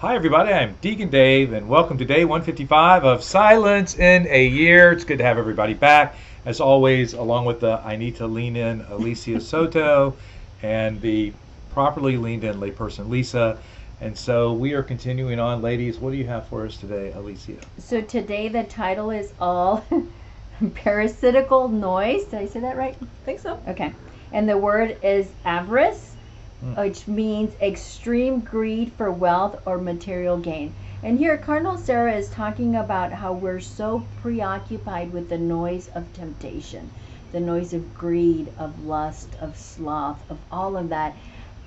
Hi, 0.00 0.14
everybody. 0.14 0.52
I'm 0.52 0.76
Deacon 0.80 1.10
Dave, 1.10 1.52
and 1.52 1.68
welcome 1.68 1.98
to 1.98 2.04
day 2.04 2.24
155 2.24 3.04
of 3.04 3.20
Silence 3.20 3.98
in 3.98 4.28
a 4.28 4.46
Year. 4.46 4.92
It's 4.92 5.02
good 5.02 5.18
to 5.18 5.24
have 5.24 5.38
everybody 5.38 5.74
back. 5.74 6.14
As 6.44 6.60
always, 6.60 7.14
along 7.14 7.46
with 7.46 7.58
the 7.58 7.80
I 7.84 7.96
Need 7.96 8.14
to 8.18 8.28
Lean 8.28 8.54
In 8.54 8.82
Alicia 8.82 9.40
Soto 9.40 10.16
and 10.62 11.00
the 11.00 11.32
properly 11.72 12.16
leaned 12.16 12.44
in 12.44 12.60
layperson 12.60 13.08
Lisa. 13.08 13.58
And 14.00 14.16
so 14.16 14.52
we 14.52 14.72
are 14.74 14.84
continuing 14.84 15.40
on. 15.40 15.62
Ladies, 15.62 15.98
what 15.98 16.12
do 16.12 16.16
you 16.16 16.28
have 16.28 16.46
for 16.46 16.64
us 16.64 16.76
today, 16.76 17.10
Alicia? 17.16 17.56
So 17.78 18.00
today 18.00 18.46
the 18.46 18.62
title 18.62 19.10
is 19.10 19.32
all 19.40 19.84
parasitical 20.76 21.66
noise. 21.66 22.22
Did 22.26 22.38
I 22.38 22.46
say 22.46 22.60
that 22.60 22.76
right? 22.76 22.96
I 23.02 23.06
think 23.24 23.40
so. 23.40 23.60
Okay. 23.66 23.92
And 24.30 24.48
the 24.48 24.58
word 24.58 24.96
is 25.02 25.28
avarice. 25.44 26.14
Mm. 26.64 26.76
which 26.76 27.06
means 27.06 27.54
extreme 27.60 28.40
greed 28.40 28.90
for 28.94 29.12
wealth 29.12 29.60
or 29.64 29.78
material 29.78 30.36
gain. 30.38 30.74
And 31.04 31.16
here 31.16 31.38
Cardinal 31.38 31.78
Sarah 31.78 32.16
is 32.16 32.28
talking 32.30 32.74
about 32.74 33.12
how 33.12 33.32
we're 33.32 33.60
so 33.60 34.02
preoccupied 34.20 35.12
with 35.12 35.28
the 35.28 35.38
noise 35.38 35.86
of 35.94 36.12
temptation, 36.12 36.90
the 37.30 37.38
noise 37.38 37.72
of 37.72 37.94
greed, 37.94 38.52
of 38.58 38.84
lust, 38.84 39.36
of 39.40 39.56
sloth, 39.56 40.28
of 40.28 40.38
all 40.50 40.76
of 40.76 40.88
that. 40.88 41.14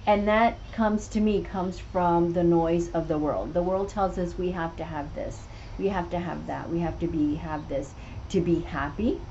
And 0.06 0.28
that 0.28 0.58
comes 0.74 1.08
to 1.08 1.22
me 1.22 1.42
comes 1.42 1.80
from 1.80 2.34
the 2.34 2.44
noise 2.44 2.90
of 2.90 3.08
the 3.08 3.18
world. 3.18 3.54
The 3.54 3.64
world 3.64 3.88
tells 3.88 4.18
us 4.18 4.38
we 4.38 4.52
have 4.52 4.76
to 4.76 4.84
have 4.84 5.16
this, 5.16 5.48
we 5.80 5.88
have 5.88 6.10
to 6.10 6.20
have 6.20 6.48
that, 6.48 6.70
we 6.70 6.80
have 6.80 7.00
to 7.00 7.08
be 7.08 7.36
have 7.36 7.70
this 7.70 7.94
to 8.28 8.42
be 8.42 8.60
happy. 8.60 9.22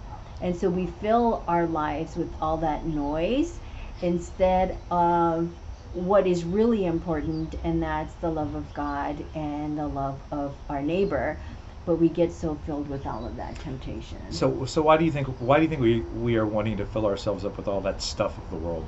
And 0.40 0.56
so 0.56 0.70
we 0.70 0.86
fill 0.86 1.44
our 1.46 1.66
lives 1.66 2.16
with 2.16 2.32
all 2.40 2.56
that 2.56 2.86
noise 2.86 3.58
instead 4.02 4.78
of 4.90 5.50
what 5.92 6.26
is 6.26 6.44
really 6.44 6.84
important, 6.84 7.56
and 7.64 7.82
that's 7.82 8.14
the 8.14 8.30
love 8.30 8.54
of 8.54 8.72
God 8.74 9.24
and 9.34 9.76
the 9.78 9.88
love 9.88 10.22
of 10.30 10.56
our 10.68 10.82
neighbor. 10.82 11.40
But 11.86 11.96
we 11.96 12.08
get 12.08 12.32
so 12.32 12.54
filled 12.54 12.88
with 12.88 13.06
all 13.06 13.26
of 13.26 13.36
that 13.36 13.58
temptation. 13.58 14.20
So, 14.30 14.64
so 14.64 14.82
why 14.82 14.96
do 14.96 15.04
you 15.04 15.10
think 15.10 15.26
why 15.40 15.56
do 15.56 15.62
you 15.62 15.68
think 15.68 15.80
we, 15.80 16.02
we 16.12 16.36
are 16.36 16.46
wanting 16.46 16.76
to 16.76 16.84
fill 16.86 17.06
ourselves 17.06 17.44
up 17.44 17.56
with 17.56 17.66
all 17.66 17.80
that 17.80 18.00
stuff 18.00 18.38
of 18.38 18.48
the 18.50 18.56
world? 18.56 18.86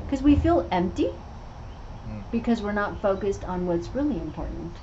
Because 0.00 0.22
we 0.22 0.34
feel 0.36 0.66
empty 0.70 1.10
Mm. 2.08 2.22
because 2.30 2.62
we're 2.62 2.72
not 2.72 3.00
focused 3.00 3.44
on 3.44 3.66
what's 3.66 3.94
really 3.94 4.18
important. 4.18 4.78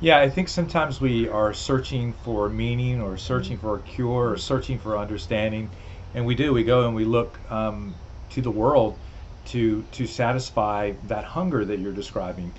Yeah, 0.00 0.18
I 0.18 0.28
think 0.28 0.48
sometimes 0.48 1.00
we 1.00 1.28
are 1.28 1.52
searching 1.52 2.12
for 2.12 2.48
meaning 2.48 3.00
or 3.00 3.16
searching 3.16 3.56
for 3.58 3.76
a 3.76 3.82
cure 3.82 4.30
or 4.30 4.36
searching 4.36 4.78
for 4.78 4.98
understanding, 4.98 5.70
and 6.14 6.26
we 6.26 6.34
do. 6.34 6.52
We 6.52 6.64
go 6.64 6.86
and 6.86 6.94
we 6.94 7.04
look 7.04 7.40
um, 7.50 7.94
to 8.34 8.40
the 8.42 8.50
world 8.50 8.98
to 9.46 9.82
to 9.92 10.06
satisfy 10.06 10.92
that 11.04 11.24
hunger 11.24 11.64
that 11.64 11.78
you're 11.78 11.92
describing, 11.92 12.52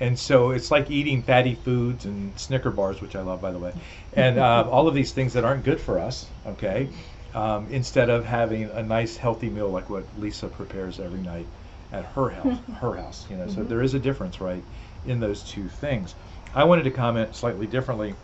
and 0.00 0.18
so 0.18 0.50
it's 0.50 0.70
like 0.70 0.90
eating 0.90 1.22
fatty 1.22 1.54
foods 1.54 2.04
and 2.04 2.38
Snicker 2.38 2.70
bars, 2.70 3.00
which 3.00 3.14
I 3.16 3.22
love, 3.22 3.40
by 3.40 3.52
the 3.52 3.58
way, 3.58 3.72
and 4.14 4.38
uh, 4.38 4.66
all 4.70 4.88
of 4.88 4.94
these 4.94 5.12
things 5.12 5.32
that 5.34 5.44
aren't 5.44 5.64
good 5.64 5.80
for 5.80 5.98
us. 5.98 6.26
Okay, 6.46 6.88
um, 7.34 7.66
instead 7.70 8.10
of 8.10 8.24
having 8.24 8.64
a 8.70 8.82
nice 8.82 9.16
healthy 9.16 9.48
meal 9.48 9.70
like 9.70 9.88
what 9.88 10.04
Lisa 10.18 10.48
prepares 10.48 10.98
every 11.00 11.20
night 11.20 11.46
at 11.92 12.04
her 12.06 12.28
house, 12.30 12.58
her 12.80 12.96
house. 12.96 13.26
You 13.30 13.36
know, 13.36 13.46
so 13.46 13.62
there 13.62 13.82
is 13.82 13.94
a 13.94 14.00
difference, 14.00 14.40
right, 14.40 14.64
in 15.06 15.20
those 15.20 15.42
two 15.44 15.68
things. 15.68 16.14
I 16.54 16.64
wanted 16.64 16.82
to 16.84 16.90
comment 16.90 17.34
slightly 17.34 17.66
differently. 17.66 18.14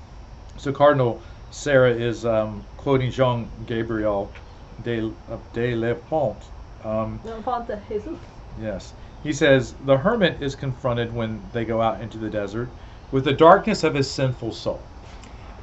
So 0.56 0.72
Cardinal 0.72 1.22
Sarah 1.50 1.94
is 1.94 2.26
um, 2.26 2.64
quoting 2.76 3.10
Jean 3.10 3.48
Gabriel 3.66 4.32
de, 4.82 5.12
uh, 5.30 5.36
de 5.52 5.74
Lefont. 5.74 6.36
Um, 6.84 7.20
Jesus. 7.88 8.18
yes, 8.60 8.92
he 9.22 9.32
says 9.32 9.74
the 9.84 9.96
hermit 9.96 10.42
is 10.42 10.54
confronted 10.54 11.12
when 11.12 11.42
they 11.52 11.64
go 11.64 11.82
out 11.82 12.00
into 12.00 12.18
the 12.18 12.30
desert 12.30 12.68
with 13.10 13.24
the 13.24 13.32
darkness 13.32 13.84
of 13.84 13.94
his 13.94 14.10
sinful 14.10 14.52
soul. 14.52 14.80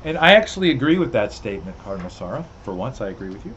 And 0.04 0.18
I 0.18 0.34
actually 0.34 0.72
agree 0.72 1.00
with 1.00 1.12
that 1.14 1.32
statement, 1.34 1.78
Cardinal 1.80 2.10
Sarah. 2.10 2.46
For 2.64 2.74
once, 2.74 3.02
I 3.02 3.10
agree 3.10 3.30
with 3.30 3.46
you. 3.46 3.56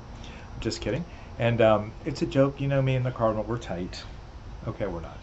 Just 0.61 0.81
kidding. 0.81 1.05
And 1.39 1.61
um, 1.61 1.93
it's 2.05 2.23
a 2.23 2.27
joke, 2.27 2.61
you 2.61 2.69
know. 2.69 2.81
Me 2.81 2.95
and 2.97 3.05
the 3.05 3.11
Cardinal, 3.11 3.45
we're 3.45 3.59
tight. 3.59 4.03
Okay, 4.67 4.87
we're 4.87 5.01
not. 5.01 5.19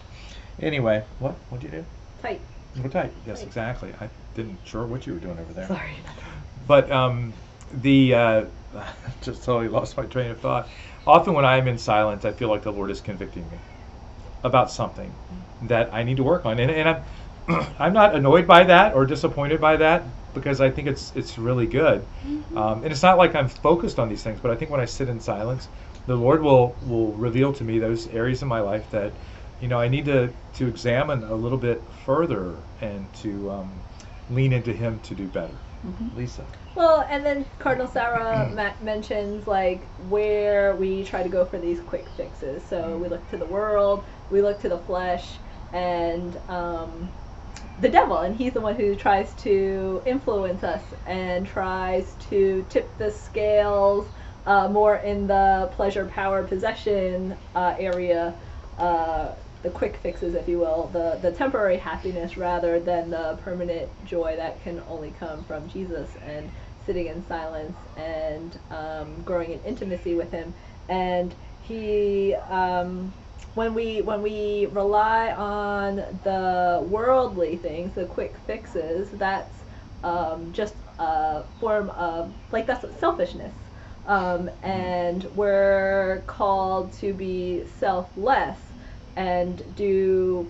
Anyway, 0.61 1.03
what? 1.19 1.33
What'd 1.49 1.63
you 1.63 1.79
do? 1.79 1.85
Tight. 2.21 2.41
We're 2.81 2.89
tight. 2.89 3.11
Yes, 3.25 3.39
Tight. 3.39 3.47
exactly. 3.47 3.93
I 3.99 4.09
didn't 4.35 4.59
sure 4.65 4.85
what 4.85 5.07
you 5.07 5.13
were 5.13 5.19
doing 5.19 5.39
over 5.39 5.53
there. 5.53 5.67
Sorry. 5.67 5.91
But 6.67 6.91
um, 6.91 7.33
the 7.81 8.13
uh, 8.13 8.45
just 9.21 9.43
totally 9.43 9.67
lost 9.69 9.97
my 9.97 10.05
train 10.05 10.31
of 10.31 10.39
thought. 10.39 10.69
Often 11.07 11.33
when 11.33 11.45
I 11.45 11.57
am 11.57 11.67
in 11.67 11.77
silence, 11.77 12.25
I 12.25 12.31
feel 12.31 12.49
like 12.49 12.61
the 12.63 12.71
Lord 12.71 12.91
is 12.91 13.01
convicting 13.01 13.49
me 13.49 13.57
about 14.43 14.71
something 14.71 15.11
that 15.61 15.93
I 15.93 16.03
need 16.03 16.17
to 16.17 16.23
work 16.23 16.45
on, 16.45 16.59
and, 16.59 16.71
and 16.71 16.89
I'm 16.89 17.03
I'm 17.79 17.93
not 17.93 18.15
annoyed 18.15 18.47
by 18.47 18.63
that 18.63 18.95
or 18.95 19.05
disappointed 19.05 19.61
by 19.61 19.77
that 19.77 20.05
because 20.33 20.61
I 20.61 20.69
think 20.69 20.87
it's 20.87 21.11
it's 21.15 21.37
really 21.37 21.67
good, 21.67 22.05
um, 22.55 22.83
and 22.83 22.91
it's 22.91 23.03
not 23.03 23.17
like 23.17 23.35
I'm 23.35 23.47
focused 23.47 23.99
on 23.99 24.09
these 24.09 24.23
things. 24.23 24.39
But 24.39 24.51
I 24.51 24.55
think 24.55 24.71
when 24.71 24.81
I 24.81 24.85
sit 24.85 25.09
in 25.09 25.19
silence, 25.19 25.69
the 26.07 26.15
Lord 26.15 26.41
will 26.41 26.75
will 26.81 27.13
reveal 27.13 27.53
to 27.53 27.63
me 27.63 27.79
those 27.79 28.07
areas 28.07 28.41
in 28.41 28.47
my 28.47 28.61
life 28.61 28.89
that 28.91 29.11
you 29.59 29.67
know 29.67 29.79
I 29.79 29.87
need 29.87 30.05
to 30.05 30.33
to 30.53 30.67
examine 30.67 31.23
a 31.23 31.35
little 31.35 31.57
bit 31.57 31.83
further 32.05 32.57
and 32.81 33.11
to 33.13 33.51
um, 33.51 33.69
lean 34.29 34.53
into 34.53 34.73
Him 34.73 34.99
to 35.01 35.15
do 35.15 35.27
better. 35.27 35.55
Lisa. 36.15 36.45
Well, 36.73 37.05
and 37.09 37.25
then 37.25 37.45
Cardinal 37.59 37.87
Sarah 37.87 38.49
ma- 38.55 38.73
mentions 38.81 39.47
like 39.47 39.87
where 40.09 40.75
we 40.75 41.03
try 41.03 41.23
to 41.23 41.29
go 41.29 41.45
for 41.45 41.57
these 41.57 41.79
quick 41.79 42.09
fixes. 42.17 42.65
So 42.65 42.97
we 42.97 43.07
look 43.07 43.29
to 43.29 43.37
the 43.37 43.45
world, 43.45 44.03
we 44.29 44.41
look 44.41 44.59
to 44.61 44.69
the 44.69 44.79
flesh, 44.79 45.39
and 45.71 46.39
um, 46.49 47.09
the 47.79 47.89
devil, 47.89 48.17
and 48.19 48.35
he's 48.35 48.53
the 48.53 48.61
one 48.61 48.75
who 48.75 48.95
tries 48.95 49.33
to 49.35 50.01
influence 50.05 50.63
us 50.63 50.93
and 51.05 51.45
tries 51.45 52.13
to 52.29 52.65
tip 52.69 52.97
the 52.97 53.11
scales 53.11 54.07
uh, 54.45 54.67
more 54.67 54.97
in 54.97 55.27
the 55.27 55.69
pleasure, 55.73 56.05
power, 56.05 56.43
possession 56.43 57.35
uh, 57.55 57.75
area. 57.79 58.35
Uh, 58.77 59.33
the 59.65 59.71
quick 59.71 59.97
fixes, 59.97 60.35
if 60.35 60.47
you 60.47 60.59
will, 60.59 60.91
the, 60.93 61.17
the 61.23 61.31
temporary 61.31 61.77
happiness 61.77 62.37
rather 62.37 62.79
than 62.79 63.09
the 63.09 63.35
permanent 63.41 63.89
joy 64.05 64.35
that 64.35 64.61
can 64.63 64.79
only 64.87 65.11
come 65.19 65.43
from 65.45 65.67
Jesus 65.67 66.07
and 66.23 66.51
sitting 66.85 67.07
in 67.07 67.25
silence 67.27 67.75
and 67.97 68.59
um, 68.69 69.23
growing 69.23 69.53
in 69.53 69.59
intimacy 69.63 70.13
with 70.13 70.31
Him. 70.31 70.53
And 70.87 71.33
He, 71.63 72.35
um, 72.47 73.11
when 73.55 73.73
we 73.73 74.01
when 74.01 74.21
we 74.21 74.67
rely 74.67 75.31
on 75.31 75.95
the 76.23 76.85
worldly 76.87 77.55
things, 77.55 77.95
the 77.95 78.05
quick 78.05 78.35
fixes, 78.45 79.09
that's 79.13 79.55
um, 80.03 80.53
just 80.53 80.75
a 80.99 81.41
form 81.59 81.89
of 81.91 82.31
like 82.51 82.67
that's 82.67 82.85
selfishness. 82.99 83.53
Um, 84.05 84.51
and 84.61 85.23
we're 85.35 86.21
called 86.27 86.93
to 86.99 87.13
be 87.13 87.63
selfless 87.79 88.59
and 89.15 89.75
do 89.75 90.47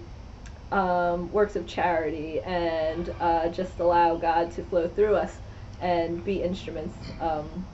um, 0.71 1.31
works 1.31 1.55
of 1.55 1.67
charity 1.67 2.41
and 2.41 3.13
uh, 3.19 3.47
just 3.49 3.79
allow 3.79 4.15
God 4.15 4.51
to 4.51 4.63
flow 4.63 4.87
through 4.87 5.15
us 5.15 5.37
and 5.81 6.23
be 6.23 6.41
instruments 6.41 6.95
um, 7.21 7.65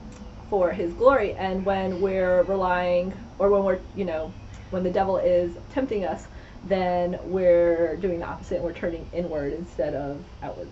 for 0.50 0.70
His 0.70 0.92
glory. 0.92 1.34
And 1.34 1.64
when 1.64 2.00
we're 2.00 2.42
relying, 2.42 3.12
or 3.38 3.50
when 3.50 3.64
we're, 3.64 3.80
you 3.96 4.04
know, 4.04 4.32
when 4.70 4.82
the 4.82 4.90
devil 4.90 5.18
is 5.18 5.56
tempting 5.70 6.04
us, 6.04 6.26
then 6.64 7.18
we're 7.24 7.96
doing 7.96 8.20
the 8.20 8.26
opposite. 8.26 8.56
and 8.56 8.64
We're 8.64 8.72
turning 8.72 9.08
inward 9.12 9.52
instead 9.52 9.94
of 9.94 10.22
outward. 10.42 10.68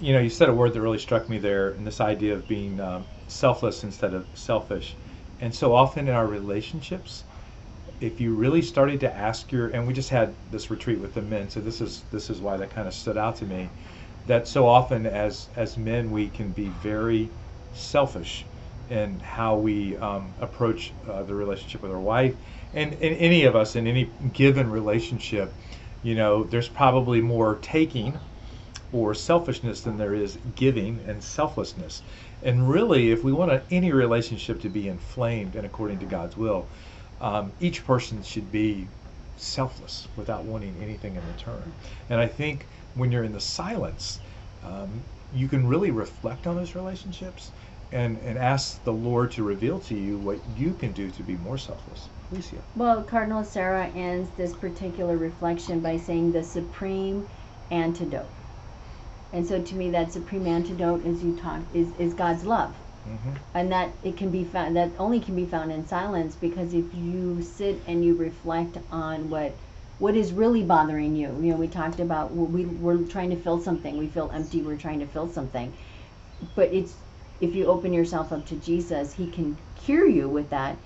You 0.00 0.12
know, 0.14 0.20
you 0.20 0.30
said 0.30 0.48
a 0.48 0.52
word 0.52 0.72
that 0.72 0.80
really 0.80 0.98
struck 0.98 1.28
me 1.28 1.38
there, 1.38 1.70
and 1.70 1.86
this 1.86 2.00
idea 2.00 2.34
of 2.34 2.48
being 2.48 2.80
um, 2.80 3.04
selfless 3.28 3.84
instead 3.84 4.14
of 4.14 4.26
selfish. 4.34 4.96
And 5.40 5.54
so 5.54 5.74
often 5.74 6.08
in 6.08 6.14
our 6.14 6.26
relationships, 6.26 7.24
if 8.02 8.20
you 8.20 8.34
really 8.34 8.62
started 8.62 8.98
to 9.00 9.16
ask 9.16 9.52
your, 9.52 9.68
and 9.68 9.86
we 9.86 9.94
just 9.94 10.10
had 10.10 10.34
this 10.50 10.70
retreat 10.70 10.98
with 10.98 11.14
the 11.14 11.22
men, 11.22 11.48
so 11.48 11.60
this 11.60 11.80
is 11.80 12.02
this 12.10 12.28
is 12.30 12.40
why 12.40 12.56
that 12.56 12.70
kind 12.70 12.88
of 12.88 12.94
stood 12.94 13.16
out 13.16 13.36
to 13.36 13.46
me, 13.46 13.68
that 14.26 14.48
so 14.48 14.66
often 14.66 15.06
as 15.06 15.48
as 15.56 15.78
men 15.78 16.10
we 16.10 16.28
can 16.28 16.50
be 16.50 16.66
very 16.82 17.30
selfish 17.74 18.44
in 18.90 19.20
how 19.20 19.56
we 19.56 19.96
um, 19.98 20.34
approach 20.40 20.92
uh, 21.08 21.22
the 21.22 21.34
relationship 21.34 21.80
with 21.80 21.92
our 21.92 22.00
wife, 22.00 22.34
and, 22.74 22.92
and 22.94 23.16
any 23.16 23.44
of 23.44 23.54
us 23.54 23.76
in 23.76 23.86
any 23.86 24.10
given 24.32 24.68
relationship, 24.70 25.52
you 26.02 26.14
know, 26.14 26.42
there's 26.42 26.68
probably 26.68 27.20
more 27.20 27.58
taking 27.62 28.18
or 28.92 29.14
selfishness 29.14 29.80
than 29.80 29.96
there 29.96 30.14
is 30.14 30.36
giving 30.56 30.98
and 31.06 31.22
selflessness. 31.22 32.02
And 32.42 32.68
really, 32.68 33.12
if 33.12 33.22
we 33.24 33.32
want 33.32 33.62
any 33.70 33.92
relationship 33.92 34.60
to 34.62 34.68
be 34.68 34.88
inflamed 34.88 35.54
and 35.54 35.64
according 35.64 36.00
to 36.00 36.06
God's 36.06 36.36
will, 36.36 36.66
um, 37.22 37.54
each 37.60 37.86
person 37.86 38.22
should 38.22 38.52
be 38.52 38.90
selfless 39.36 40.08
without 40.16 40.44
wanting 40.44 40.76
anything 40.82 41.16
in 41.16 41.26
return. 41.26 41.74
And 42.10 42.20
I 42.20 42.28
think 42.28 42.68
when 42.94 43.12
you're 43.12 43.24
in 43.24 43.32
the 43.32 43.40
silence, 43.40 44.20
um, 44.62 45.06
you 45.32 45.48
can 45.48 45.66
really 45.68 45.92
reflect 45.92 46.46
on 46.48 46.56
those 46.56 46.76
relationships 46.76 47.52
and, 47.92 48.18
and 48.18 48.38
ask 48.38 48.84
the 48.84 48.92
Lord 48.94 49.32
to 49.32 49.44
reveal 49.44 49.80
to 49.80 49.96
you 49.96 50.18
what 50.18 50.46
you 50.46 50.74
can 50.74 50.92
do 50.92 51.10
to 51.12 51.24
be 51.24 51.36
more 51.36 51.58
selfless. 51.58 52.10
Alicia. 52.32 52.64
Well, 52.76 53.04
Cardinal 53.04 53.44
Sarah 53.44 53.88
ends 53.88 54.30
this 54.32 54.54
particular 54.54 55.18
reflection 55.18 55.80
by 55.80 55.98
saying 55.98 56.32
the 56.32 56.44
supreme 56.44 57.28
antidote 57.70 58.34
And 59.32 59.46
so 59.46 59.62
to 59.62 59.76
me, 59.76 59.90
that 59.90 60.12
supreme 60.12 60.46
antidote, 60.46 61.04
as 61.06 61.22
you 61.24 61.36
talk, 61.36 61.62
is, 61.72 61.92
is 61.98 62.14
God's 62.14 62.44
love. 62.46 62.76
Hmm 63.04 63.34
And 63.54 63.70
that 63.72 63.92
it 64.02 64.16
can 64.16 64.30
be 64.30 64.44
found, 64.44 64.76
that 64.76 64.90
only 64.98 65.20
can 65.20 65.36
be 65.36 65.46
found 65.46 65.72
in 65.72 65.86
silence 65.86 66.34
because 66.36 66.72
if 66.74 66.94
you 66.94 67.42
sit 67.42 67.82
and 67.86 68.04
you 68.04 68.14
reflect 68.14 68.78
on 68.90 69.30
what 69.30 69.54
what 69.98 70.16
is 70.16 70.32
really 70.32 70.64
bothering 70.64 71.14
you, 71.14 71.28
you 71.40 71.50
know, 71.52 71.56
we 71.56 71.68
talked 71.68 72.00
about 72.00 72.34
we, 72.34 72.64
we're 72.64 72.98
trying 73.06 73.30
to 73.30 73.36
fill 73.36 73.60
something, 73.60 73.96
we 73.96 74.08
feel 74.08 74.30
empty, 74.34 74.62
we're 74.62 74.76
trying 74.76 74.98
to 75.00 75.06
fill 75.06 75.28
something. 75.28 75.72
But 76.56 76.72
it's, 76.72 76.94
if 77.40 77.54
you 77.54 77.66
open 77.66 77.92
yourself 77.92 78.32
up 78.32 78.46
to 78.46 78.56
Jesus, 78.56 79.12
He 79.12 79.26
can 79.28 79.56
cure 79.76 80.08
you 80.08 80.28
with 80.28 80.50
that 80.50 80.76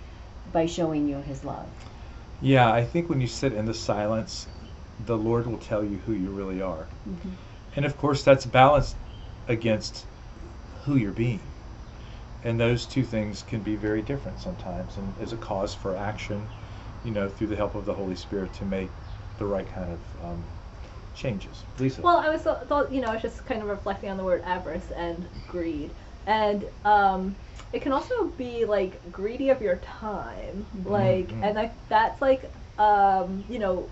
by 0.53 0.67
showing 0.67 1.09
you 1.09 1.17
His 1.19 1.45
love. 1.45 1.69
Yeah, 2.43 2.71
I 2.71 2.85
think 2.85 3.09
when 3.09 3.21
you 3.21 3.27
sit 3.27 3.53
in 3.55 3.65
the 3.65 3.75
silence, 3.75 4.49
the 5.07 5.17
Lord 5.17 5.47
will 5.47 5.59
tell 5.59 5.83
you 5.85 5.99
who 5.99 6.13
you 6.13 6.31
really 6.31 6.61
are. 6.61 6.87
Mhm. 7.09 7.33
And 7.75 7.85
of 7.85 7.97
course, 7.97 8.23
that's 8.23 8.47
balanced 8.47 8.97
against 9.49 10.07
who 10.85 10.97
you're 10.97 11.13
being. 11.13 11.41
And 12.43 12.61
those 12.61 12.87
two 12.87 13.03
things 13.03 13.43
can 13.43 13.61
be 13.61 13.77
very 13.77 14.03
different 14.03 14.39
sometimes 14.41 14.97
and 14.97 15.15
is 15.21 15.33
a 15.33 15.37
cause 15.37 15.75
for 15.75 15.97
action, 15.97 16.49
you 17.03 17.11
know, 17.11 17.29
through 17.29 17.49
the 17.49 17.57
help 17.57 17.75
of 17.75 17.85
the 17.85 17.95
Holy 17.95 18.15
Spirit 18.15 18.53
to 18.55 18.65
make 18.65 18.91
the 19.39 19.45
right 19.47 19.67
kind 19.67 19.93
of 19.93 20.01
um, 20.25 20.45
changes. 21.15 21.65
Lisa. 21.79 22.03
Well, 22.03 22.19
I 22.19 22.29
was 22.29 22.43
thought 22.43 22.93
you 22.93 23.01
know 23.01 23.09
I 23.09 23.15
was 23.15 23.23
just 23.23 23.45
kind 23.47 23.63
of 23.63 23.69
reflecting 23.69 24.11
on 24.11 24.17
the 24.17 24.25
word 24.25 24.43
avarice 24.45 24.91
and 24.97 25.27
greed, 25.49 25.91
and 26.27 26.65
um, 26.85 27.35
it 27.73 27.83
can 27.83 27.93
also 27.93 28.29
be 28.37 28.65
like 28.65 29.01
greedy 29.11 29.51
of 29.51 29.61
your 29.61 29.77
time, 29.77 30.67
like, 30.85 31.29
Mhm. 31.29 31.43
and 31.43 31.59
I, 31.59 31.73
that's 31.89 32.21
like 32.21 32.53
um, 32.79 33.45
you 33.49 33.59
know. 33.59 33.89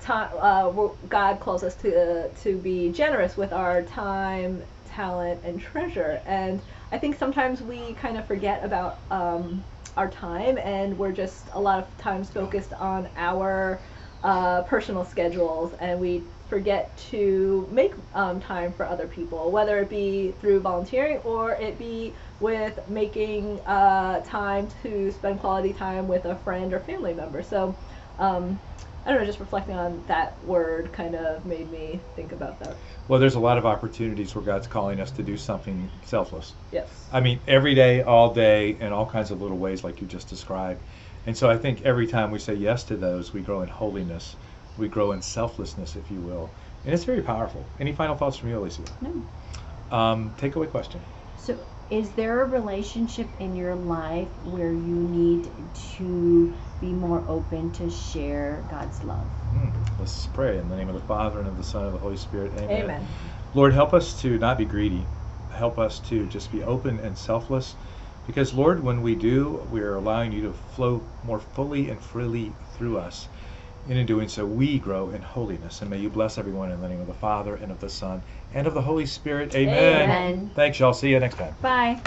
Time, 0.00 0.30
uh, 0.40 0.70
God 1.10 1.40
calls 1.40 1.62
us 1.62 1.74
to 1.76 2.30
to 2.42 2.56
be 2.56 2.90
generous 2.90 3.36
with 3.36 3.52
our 3.52 3.82
time, 3.82 4.62
talent, 4.90 5.40
and 5.44 5.60
treasure. 5.60 6.20
And 6.26 6.60
I 6.92 6.98
think 6.98 7.16
sometimes 7.18 7.62
we 7.62 7.94
kind 7.94 8.16
of 8.18 8.26
forget 8.26 8.64
about 8.64 9.00
um, 9.10 9.64
our 9.96 10.08
time, 10.08 10.58
and 10.58 10.96
we're 10.98 11.12
just 11.12 11.48
a 11.52 11.60
lot 11.60 11.78
of 11.78 11.96
times 11.96 12.30
focused 12.30 12.72
on 12.74 13.08
our 13.16 13.80
uh, 14.22 14.62
personal 14.62 15.04
schedules, 15.04 15.74
and 15.80 15.98
we 16.00 16.24
forget 16.48 16.96
to 16.96 17.68
make 17.70 17.94
um, 18.12 18.40
time 18.40 18.72
for 18.72 18.84
other 18.84 19.06
people, 19.06 19.52
whether 19.52 19.78
it 19.78 19.88
be 19.88 20.32
through 20.40 20.60
volunteering 20.60 21.18
or 21.18 21.52
it 21.52 21.78
be 21.78 22.16
with 22.40 22.78
making 22.88 23.60
uh, 23.66 24.20
time 24.20 24.68
to 24.82 25.10
spend 25.12 25.38
quality 25.38 25.72
time 25.72 26.08
with 26.08 26.24
a 26.24 26.36
friend 26.36 26.72
or 26.72 26.80
family 26.80 27.14
member. 27.14 27.42
So. 27.42 27.76
Um, 28.18 28.60
I 29.04 29.10
don't 29.10 29.20
know, 29.20 29.26
just 29.26 29.40
reflecting 29.40 29.74
on 29.74 30.04
that 30.06 30.42
word 30.44 30.92
kind 30.92 31.14
of 31.14 31.46
made 31.46 31.70
me 31.70 32.00
think 32.16 32.32
about 32.32 32.58
that. 32.60 32.76
well, 33.08 33.18
there's 33.18 33.34
a 33.34 33.40
lot 33.40 33.56
of 33.56 33.64
opportunities 33.64 34.34
where 34.34 34.44
God's 34.44 34.66
calling 34.66 35.00
us 35.00 35.10
to 35.12 35.22
do 35.22 35.36
something 35.36 35.90
selfless. 36.04 36.52
Yes. 36.70 37.08
I 37.12 37.20
mean, 37.20 37.40
every 37.46 37.74
day, 37.74 38.02
all 38.02 38.34
day, 38.34 38.76
in 38.78 38.92
all 38.92 39.06
kinds 39.06 39.30
of 39.30 39.40
little 39.40 39.58
ways, 39.58 39.82
like 39.82 40.00
you 40.00 40.06
just 40.06 40.28
described. 40.28 40.80
And 41.26 41.36
so 41.36 41.48
I 41.50 41.56
think 41.56 41.82
every 41.82 42.06
time 42.06 42.30
we 42.30 42.38
say 42.38 42.54
yes 42.54 42.84
to 42.84 42.96
those, 42.96 43.32
we 43.32 43.40
grow 43.40 43.62
in 43.62 43.68
holiness, 43.68 44.36
we 44.76 44.88
grow 44.88 45.12
in 45.12 45.22
selflessness, 45.22 45.96
if 45.96 46.10
you 46.10 46.20
will. 46.20 46.50
And 46.84 46.94
it's 46.94 47.04
very 47.04 47.22
powerful. 47.22 47.64
Any 47.78 47.92
final 47.92 48.16
thoughts 48.16 48.36
from 48.36 48.48
you, 48.50 48.58
Alicia? 48.58 48.82
No. 49.00 49.22
Um, 49.96 50.30
takeaway 50.38 50.70
question. 50.70 51.00
So, 51.36 51.58
is 51.90 52.12
there 52.12 52.42
a 52.42 52.46
relationship 52.46 53.28
in 53.40 53.56
your 53.56 53.74
life 53.74 54.28
where 54.44 54.72
you 54.72 54.96
need 54.96 55.44
to 55.74 56.04
be 56.04 56.29
more 57.20 57.36
open 57.36 57.72
to 57.72 57.90
share 57.90 58.64
God's 58.70 59.02
love? 59.04 59.26
Hmm. 59.50 59.68
Let's 59.98 60.26
pray 60.26 60.58
in 60.58 60.68
the 60.68 60.76
name 60.76 60.88
of 60.88 60.94
the 60.94 61.00
Father 61.00 61.38
and 61.38 61.48
of 61.48 61.56
the 61.56 61.64
Son 61.64 61.82
and 61.82 61.88
of 61.88 61.94
the 61.94 62.00
Holy 62.00 62.16
Spirit. 62.16 62.52
Amen. 62.56 62.84
Amen. 62.84 63.06
Lord, 63.54 63.72
help 63.72 63.92
us 63.92 64.20
to 64.22 64.38
not 64.38 64.58
be 64.58 64.64
greedy. 64.64 65.04
Help 65.52 65.78
us 65.78 65.98
to 66.00 66.26
just 66.26 66.52
be 66.52 66.62
open 66.62 66.98
and 67.00 67.16
selfless. 67.16 67.74
Because, 68.26 68.54
Lord, 68.54 68.82
when 68.82 69.02
we 69.02 69.14
do, 69.14 69.66
we 69.70 69.80
are 69.80 69.96
allowing 69.96 70.30
you 70.30 70.42
to 70.42 70.52
flow 70.52 71.02
more 71.24 71.40
fully 71.40 71.90
and 71.90 72.00
freely 72.00 72.52
through 72.74 72.98
us. 72.98 73.28
And 73.88 73.98
in 73.98 74.06
doing 74.06 74.28
so, 74.28 74.46
we 74.46 74.78
grow 74.78 75.10
in 75.10 75.22
holiness. 75.22 75.80
And 75.80 75.90
may 75.90 75.98
you 75.98 76.10
bless 76.10 76.38
everyone 76.38 76.70
in 76.70 76.80
the 76.80 76.88
name 76.88 77.00
of 77.00 77.08
the 77.08 77.14
Father 77.14 77.56
and 77.56 77.72
of 77.72 77.80
the 77.80 77.88
Son 77.88 78.22
and 78.54 78.66
of 78.66 78.74
the 78.74 78.82
Holy 78.82 79.06
Spirit. 79.06 79.54
Amen. 79.54 80.02
Amen. 80.02 80.50
Thanks, 80.54 80.78
y'all. 80.78 80.92
See 80.92 81.10
you 81.10 81.18
next 81.18 81.36
time. 81.36 81.56
Bye. 81.60 82.00